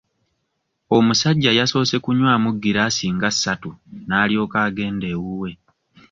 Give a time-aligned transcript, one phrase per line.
[0.97, 3.69] Omusajja yasoose kunywaamu giraasi nga ssatu
[4.07, 5.51] n'alyoka agenda ewuwe.